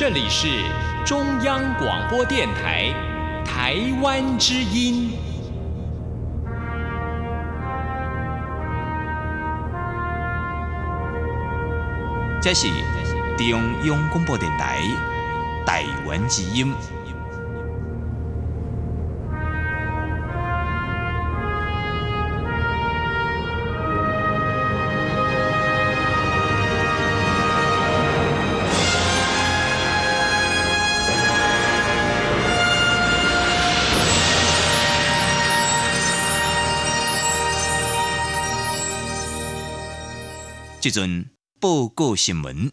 [0.00, 0.48] 这里是
[1.04, 2.90] 中央广播电台
[3.44, 5.10] 台湾之音。
[12.40, 12.68] 这是
[13.36, 14.80] 中央广播电台
[15.66, 16.74] 台湾之音。
[40.80, 41.28] 这阵
[41.60, 42.72] 报告新闻。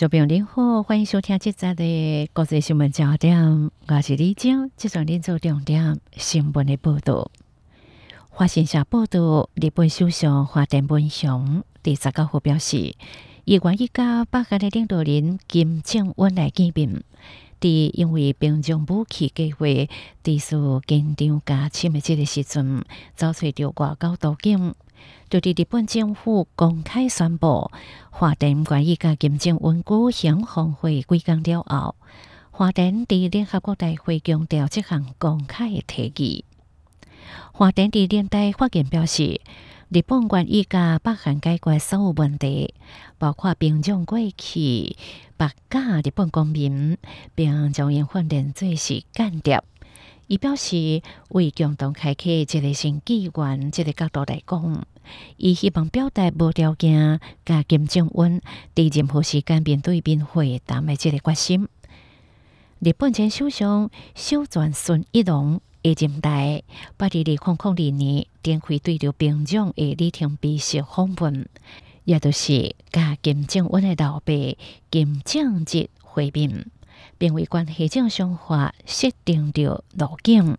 [0.00, 7.30] 众朋友您好，欢迎收听这集的国际新闻焦点，我是李晶，接着您做重点新闻的报道。
[8.30, 12.94] 华新社报道，日本首相华田文雄第十九号表示，
[13.44, 17.02] 伊愿意甲北韩的领导人金正恩来见面，
[17.60, 19.66] 伫因为平壤武器计划
[20.24, 20.56] 持续
[20.86, 22.82] 紧张加深的这个时阵，
[23.14, 24.74] 遭找到外交途径。
[25.30, 27.70] 就伫日本政府公开宣布，
[28.10, 31.94] 华电愿意甲金正恩举行峰会几工了后，
[32.50, 36.44] 华电伫联合国大会强调这项公开的提议。
[37.52, 39.40] 华电伫联大发言表示，
[39.88, 42.74] 日本愿意甲北韩解决所有问题，
[43.16, 44.96] 包括平壤过去
[45.36, 46.98] 白假日本公民，
[47.36, 49.62] 并将因训练做是间谍。
[50.30, 54.86] 伊表示，为共同开启一个新纪元，这个角度来讲，
[55.36, 58.40] 伊希望表达无条件甲金正恩
[58.72, 61.66] 伫任何时间面对面会谈的这个决心。
[62.78, 66.62] 日本前首相小泉纯一郎一任代
[66.96, 71.48] 八二二零零二年展开对着平壤的礼厅仪式访问，
[72.04, 74.32] 也就是甲金正恩的老爸
[74.92, 76.70] 金正日会面。
[77.20, 80.56] 并为关系正常化设定着路径。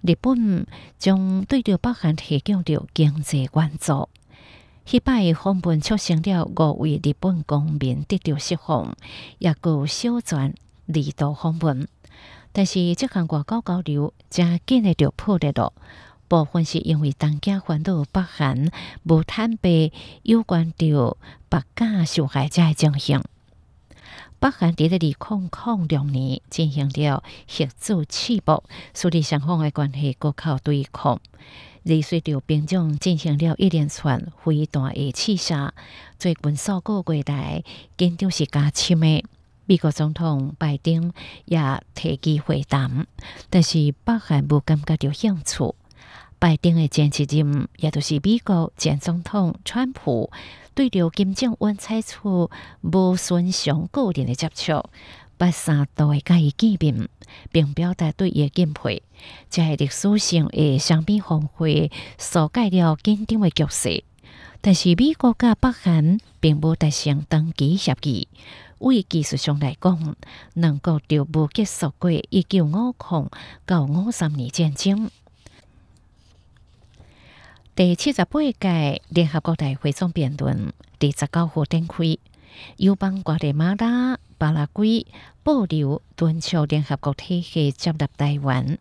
[0.00, 0.66] 日本
[0.98, 4.08] 将对着北韩提供着经济援助。
[4.86, 8.96] 迄摆访问促成了五位日本公民得到释放，
[9.38, 10.54] 也有小泉
[10.86, 11.86] 离岛访问。
[12.52, 15.74] 但是这项外交交流真紧的就破裂了，
[16.26, 18.70] 部分是因为当家烦恼北韩
[19.04, 21.18] 无坦白有关着
[21.50, 23.22] 北假受害者的情形。
[24.40, 28.64] 北韩伫咧二零零六年进行了核子试爆，
[28.94, 31.20] 处理双方的关系搁靠对抗。
[31.84, 35.74] 而随着兵种进行了一连串飞弹的试射，
[36.18, 37.62] 最近数个月来
[37.98, 39.24] 紧张是加深的。
[39.66, 41.12] 美国总统拜登
[41.44, 41.60] 也
[41.94, 43.06] 提及会谈，
[43.50, 45.74] 但是北韩无感觉到兴趣。
[46.38, 50.30] 拜登的前一任，也就是美国前总统川普。
[50.80, 52.16] 对着金正恩采取
[52.80, 54.82] 无顺常个人的接触，
[55.36, 57.06] 八三都会加以见面，
[57.52, 59.02] 并表达对伊的敬佩。
[59.50, 64.04] 这系历史性的双边峰会所改了紧张的局势。
[64.62, 68.28] 但是美国甲北韩并无达成长期协议。
[68.78, 70.16] 为技术上来讲，
[70.54, 73.28] 能够就无结束过一九五零
[73.66, 75.10] 到五三年战争。
[77.80, 82.18] 第七十八届联合国大会总辩论第十九号展开，
[82.76, 85.06] 友邦瓜地马拉、巴拉圭
[85.42, 88.76] 保留敦促联合国体系接纳台湾。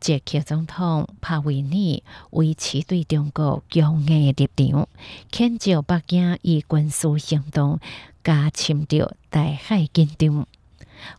[0.00, 4.88] 捷克总统帕维尼维持对中国强硬的立场，
[5.30, 7.78] 谴责北京以军事行动
[8.24, 10.48] 加深着台海紧张。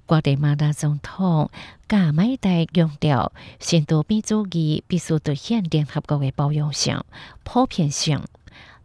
[0.06, 1.50] 瓜地马拉总统
[1.88, 7.03] 加麦代强调，新多边主义必须凸显联合国的包容性、
[7.44, 8.21] 普遍性。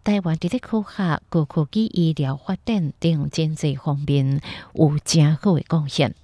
[0.05, 4.41] 台湾伫咧科学、高科技、医疗发展等经济方面
[4.73, 6.15] 有真好的贡献，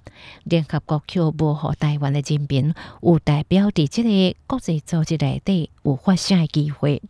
[0.43, 7.01] 联合国却无互台湾的人民有代表伫即个国际组织内底有发声的机会。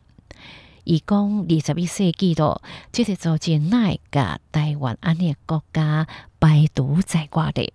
[0.85, 2.61] 伊讲二十一世纪咯，
[2.91, 6.07] 即个组织乃甲台湾安尼国家
[6.39, 7.73] 排除在外的。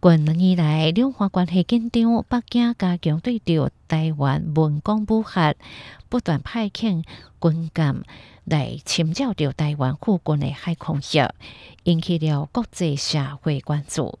[0.00, 5.54] 近年以来，两岸关系紧张，北京加强对着台湾文攻武吓，
[6.08, 7.04] 不断派遣
[7.40, 8.02] 军舰
[8.44, 11.28] 来侵扰着台湾附近的海空域，
[11.84, 14.18] 引起了国际社会关注。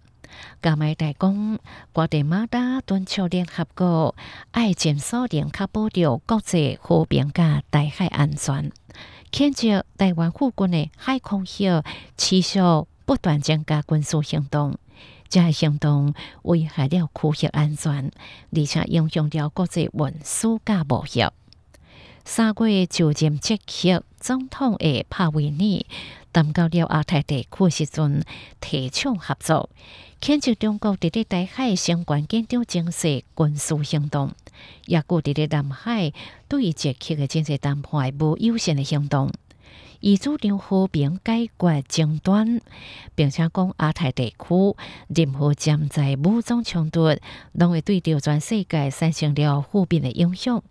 [0.62, 1.58] 加麦大讲，
[1.92, 4.14] 瓜地马达敦促联合国
[4.50, 8.70] 爱尽所能，确保着国际和平甲大海安全。
[9.32, 11.82] 谴责台湾附近的海空域
[12.16, 12.58] 持续
[13.04, 14.76] 不断增加军事行动，
[15.28, 18.10] 这行动危害了区域安全，
[18.52, 21.24] 而且影响了国际运输甲贸易。
[22.24, 25.86] 三月就任即刻总统的帕维尼
[26.32, 28.22] 谈到了亚太地区时阵，
[28.60, 29.68] 提倡合作，
[30.20, 34.32] 谴责中国伫咧台海相关紧张情势军事行动。
[34.86, 36.12] 也顾伫咧南海
[36.46, 39.32] 对于捷克的经济谈判无优先的行动，
[40.00, 42.60] 以主张和平解决争端，
[43.14, 44.76] 并且讲亚太地区
[45.08, 47.16] 任何潜在武装冲突，
[47.52, 50.62] 拢会对着全世界产生了负面的影响。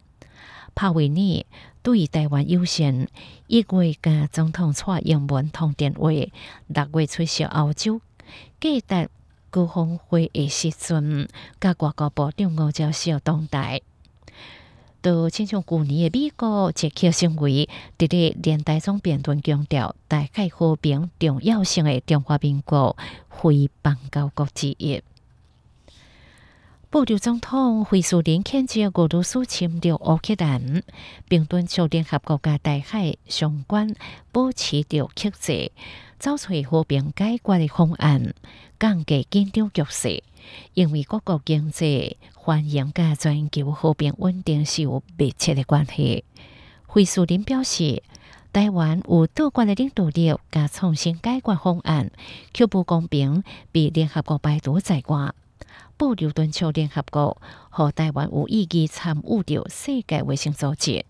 [0.75, 1.45] 帕维尼
[1.81, 3.07] 对台湾优先，
[3.47, 8.01] 一月甲总统蔡英文通电话，六月出席欧洲，
[8.59, 9.09] 记得。
[9.51, 11.27] 高峰会议时阵，
[11.59, 13.81] 甲外交部长吴钊燮同台，
[15.01, 17.67] 都亲像去年的美国捷克行为，
[17.97, 22.95] 伫咧连台中辩论强调大海和平重要性的中华民国
[23.31, 25.01] 非邦交国之一。
[26.91, 30.81] 布留总统惠苏林谴责俄罗斯侵略乌克兰，
[31.27, 33.93] 并敦促联合国家大海相关
[34.31, 35.71] 保持着克制，
[36.17, 38.33] 找出和平解决的方案，
[38.79, 40.23] 降低紧张局势。
[40.73, 46.23] 因为各国经济繁荣甲全球和平稳定是有密切的关系。
[46.87, 48.01] 惠苏林表示，
[48.51, 52.09] 台湾有多国的领导力，甲创新解决方案，
[52.51, 55.31] 确保公平，比联合国排除在外。
[55.99, 61.05] 保留敦促联合国和台湾有意义参与着世界卫生组织、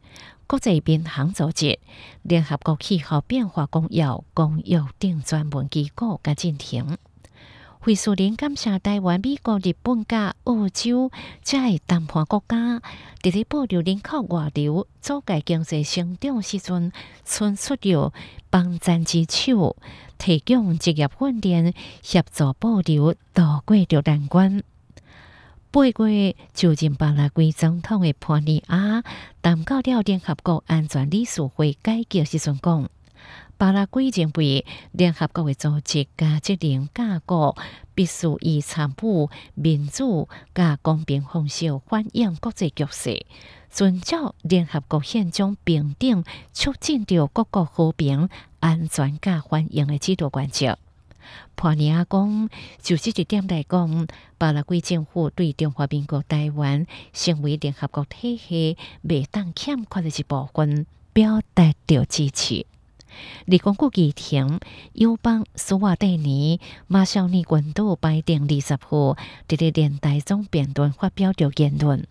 [0.48, 1.78] 国际民航组织、
[2.24, 4.04] 联合国气候变化公约
[4.34, 6.98] 公约等专门机构甲进行。
[7.78, 11.12] 会苏林感谢台湾、美国、日本甲澳洲
[11.44, 12.82] 在谈判国家，
[13.22, 16.92] 伫咧保留人口外流、阻碍经济成长时阵，
[17.24, 18.12] 伸出着
[18.50, 19.78] 帮赞之手，
[20.18, 24.64] 提供职业训练，协助保留渡过着难关。
[25.72, 29.04] 八月就任巴拉圭总统的潘尼亚
[29.44, 32.90] 谈到了联合国安全理事会改革时阵讲，
[33.56, 37.56] 巴拉圭认为联合国的组织甲职能架构
[37.94, 43.28] 必须以参与民主甲公平方式反映国际局势，
[43.70, 48.28] 遵照联合国宪章平等促进着各国和平、
[48.60, 50.80] 安全甲繁荣的制度原则。
[51.56, 52.50] 潘尼亚讲，
[52.82, 54.08] 就这一点来讲，
[54.38, 62.66] 巴拉圭政府对中华民国台湾成为联合国体系未当欠缺的一部分表达着支持。
[63.46, 64.60] 立功国议庭
[64.94, 69.18] 友邦苏瓦蒂尼马绍尼群岛拜登二十号
[69.48, 72.06] 伫咧连台中辩论发表着言论。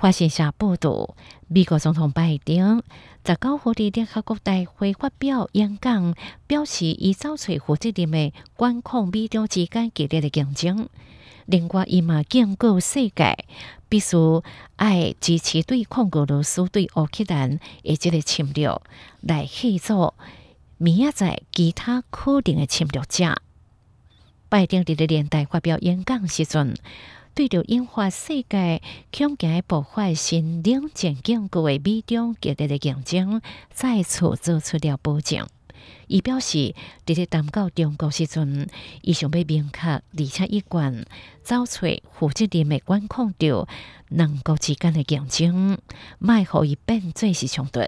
[0.00, 1.14] 发现下报道，
[1.46, 2.82] 美国总统拜登
[3.22, 6.14] 十九号伫联合国大会发表演讲，
[6.46, 10.88] 表示伊找出负责任的管控美中之间激烈的竞争。
[11.44, 13.44] 另外，伊嘛警告世界，
[13.90, 14.16] 必须
[14.76, 18.80] 爱支持对抗俄罗斯对乌克兰的即个侵略，
[19.20, 20.14] 来协助
[20.78, 23.36] 明仔载其他可能的侵略者。
[24.48, 26.74] 拜登伫咧连台发表演讲时阵。
[27.34, 28.82] 对着引发世界
[29.16, 33.40] 恐惊爆发新冷战警告的美中激烈的竞争，
[33.72, 35.46] 再次做出了保证。
[36.08, 36.74] 伊表示，
[37.06, 38.68] 伫咧谈到中国时阵，
[39.00, 41.06] 伊想要明确而且一贯
[41.42, 43.66] 找出负责任的管控着
[44.08, 45.78] 两国之间的竞争，
[46.18, 47.80] 卖互伊变做是冲突。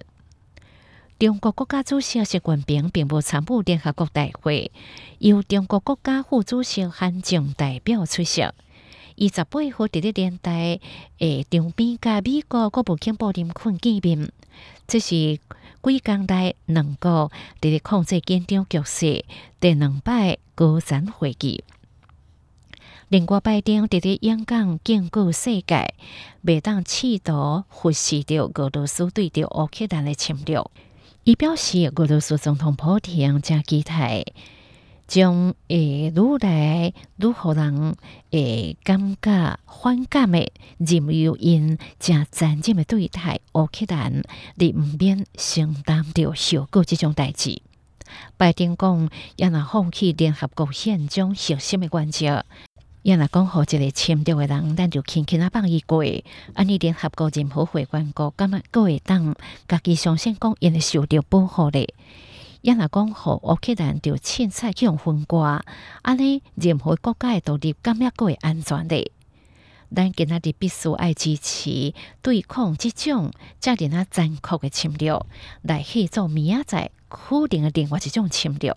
[1.19, 4.73] 中国国家主席习近平并无参与联合国大会，
[5.19, 8.43] 由中国国家副主席韩正代表出席。
[9.17, 10.81] 二十八号伫咧年代，
[11.19, 14.31] 诶，场边甲美国国务卿布林肯见面，
[14.87, 19.25] 这是几工代两国伫咧控制紧张局势
[19.61, 21.63] 第两摆高层会议。
[23.09, 25.95] 另外，拜登伫咧演讲警告世界，
[26.43, 30.63] 未当企图忽视着俄罗斯对着乌克兰的侵略。
[31.25, 34.25] 伊表示，俄罗斯总统普京正期待。
[35.13, 37.95] 将会愈来愈互人
[38.31, 44.23] 会感觉反感的任由因正残忍的对待乌克兰，
[44.55, 47.61] 你毋免承担着受过即种代志。
[48.39, 52.43] 拜登讲，也若放弃联合国宪章核心的原则，
[53.03, 56.03] 也若讲互一个签约的人，咱就轻轻啊放伊过。
[56.55, 59.37] 安尼联合国任何会员国，敢若各会当
[59.69, 61.93] 家己相信讲，因会受到保护咧。
[62.63, 65.61] 也若讲互乌克兰就凊彩去用分割，
[66.03, 69.13] 安尼任何国家的独立，敢若各会安全咧。
[69.95, 71.93] 咱今仔日必须爱支持
[72.23, 75.21] 对抗即种遮尔啊残酷诶侵略，
[75.61, 78.75] 来去做明仔载肯定的另外一种侵略。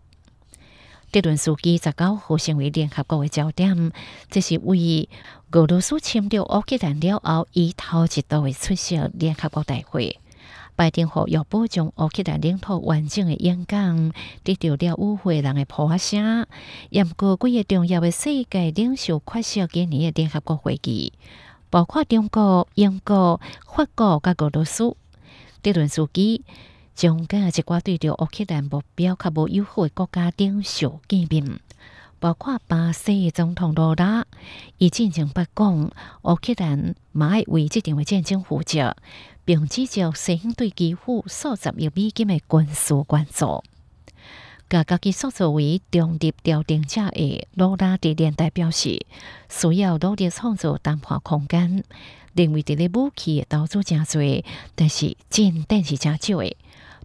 [1.11, 3.93] 这轮书记十九号成为联合国诶焦点，
[4.29, 5.07] 这是为
[5.51, 10.19] 俄罗斯侵略乌克兰了后，伊头一度会出席联合国大会。
[10.75, 14.11] 拜登和要保障乌克兰领土完整的演讲，
[14.43, 16.45] 得到了与会人的呼声。
[16.89, 21.13] 也过几个重要的世界领袖缺席今年的联合国会议，
[21.69, 24.95] 包括中国、英国、法国甲俄罗斯。
[25.63, 26.43] 这轮书记
[26.93, 31.59] 将甲一寡对着乌克兰目标较无友好的国家领袖见面，
[32.19, 34.25] 包括巴西总统罗拉。
[34.77, 35.91] 伊进行不讲，
[36.23, 38.95] 乌克兰嘛爱为这场的战争负责。
[39.45, 43.63] 并指责西方对几乎数十亿美金的军事援助，
[44.67, 49.05] 甲家己所作为中立调停者的罗拉迪连带表示，
[49.47, 51.83] 需要努力创造谈判空间。
[52.33, 54.43] 认为这个武器投资真多，
[54.75, 56.57] 但是进展是真少的。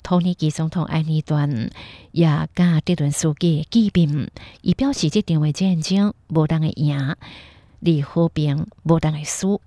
[0.02, 1.70] 托尼基总统埃尼段
[2.10, 4.30] 也甲这轮书记见面，
[4.62, 9.60] 伊表示这场的战争无当会赢，而和平无当会输。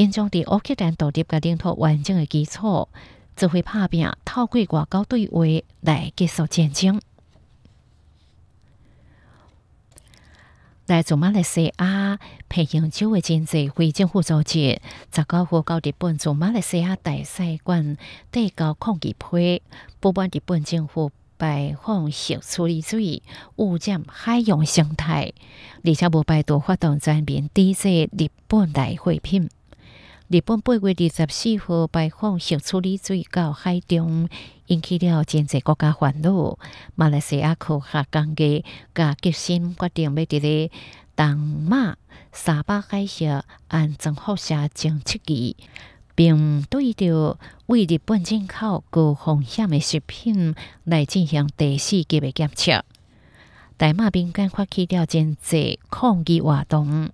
[0.00, 2.88] 因将伫乌克兰独立甲领土完整的基础，
[3.36, 5.42] 就会拍拼透过外交对话
[5.82, 7.02] 来结束战争。
[10.86, 14.80] 来自马来西亚培养州的经济非政府组织，
[15.14, 17.98] 十九号到日本驻马来西亚大使馆
[18.32, 19.60] 递交抗议批，
[20.00, 23.22] 不满日本政府排放核处理水
[23.56, 25.34] 污染海洋生态，
[25.84, 29.50] 而且无排除发动全面抵制日本来货品。
[30.32, 34.28] 日本八月二十四号排放核处理水到海中，
[34.68, 36.56] 引起了真济国家烦恼。
[36.94, 38.24] 马来西亚科学家
[38.94, 40.70] 甲决心决定要伫咧
[41.16, 41.96] 东马
[42.32, 45.56] 沙巴海峡安装辐射监测器，
[46.14, 52.84] 并对着为日本进口高风险的食品来进行第四级的检测。
[53.76, 57.10] 大马民间发起了真济抗议活动。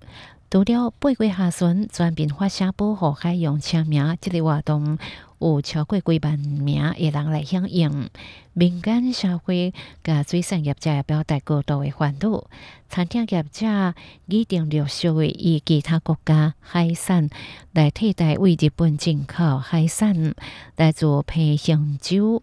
[0.49, 4.97] 除了八月下旬全面发声保护海洋签名，这个活动
[5.41, 8.09] 有超过几万名的人来响应。
[8.53, 9.75] 民间社会
[10.05, 12.47] 甲水产业者表达过度的欢怒，
[12.89, 13.95] 餐厅业者
[14.27, 17.29] 拟定陆续的以其他国家海产
[17.73, 20.35] 来替代为日本进口海产，
[20.77, 22.43] 来做培香酒。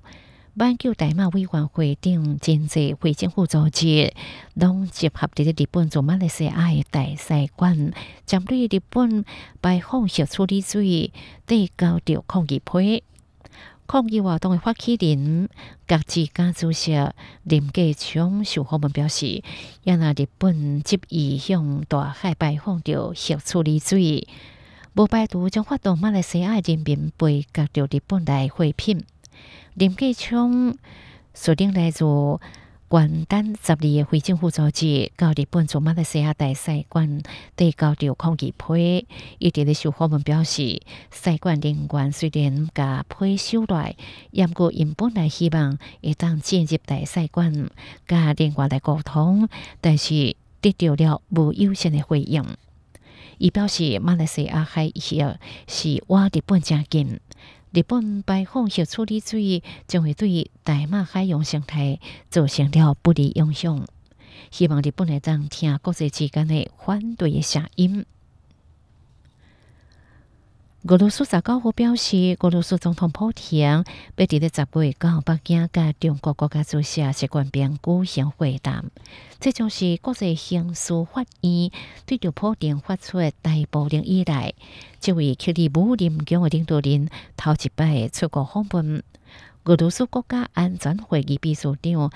[0.55, 4.13] 挽救大马委员会顶经济非政府组织，
[4.53, 7.91] 拢集合伫咧日本驻马来西亚的大使馆，
[8.27, 9.25] 针对日本
[9.63, 11.11] 排放核处理水，
[11.47, 13.03] 递交着抗议批。
[13.87, 15.49] 抗议活动的发起人、
[15.87, 16.93] 各自家主席
[17.41, 19.43] 林继昌受访问表示，
[19.81, 24.27] 要拿日本执意向大海排放着核处理水，
[24.93, 29.03] 无排除将发动马来西亚人民被割着日本来货品。
[29.75, 30.77] 林继昌
[31.33, 32.05] 率领来自
[32.87, 37.23] 关丹十二的非政府组织，到日本驻马来西亚大使馆
[37.55, 39.07] 递交着抗议批。
[39.39, 43.95] 伊伫咧受访问表示，使馆人员虽然甲批收来，
[44.29, 47.71] 也过因本来希望会当进入大使馆
[48.07, 49.49] 甲人员来沟通，
[49.81, 52.45] 但是得到了无优先的回应。
[53.39, 57.19] 伊表示，马来西亚海峡是往日本正近。
[57.73, 61.99] 日本排放核处理水将会对大马海洋生态
[62.29, 63.87] 造成了不利影响。
[64.51, 68.05] 希望日本会当听国际之间的反对声音。
[70.85, 73.83] 俄罗斯十九号表示，俄罗斯总统普京要
[74.17, 78.91] 伫咧十月到北京甲中国国家主席习近平举行会谈。
[79.39, 81.71] 这将是国际刑事法院
[82.05, 84.53] 对着普京发出的逮捕令以来，
[84.99, 89.01] 这位克里姆林宫的领导人头一摆出国访问。
[89.63, 92.11] 俄罗斯国家安全会议秘书长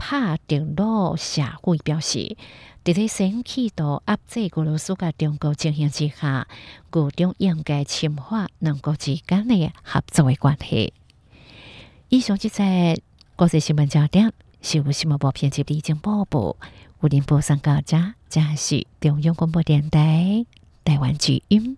[0.00, 2.38] 帕德罗下会表示。
[2.82, 6.48] 伫咧先企图压制俄罗斯甲中国情形之下，
[6.88, 10.94] 各种应该深化两国之间的合作的关系。
[12.08, 12.64] 以上即个
[13.36, 16.56] 国际新闻焦点，是由新闻部编辑李静播报，
[17.02, 20.46] 有您播送到这，这是中央广播电台
[20.82, 21.76] 台湾之音。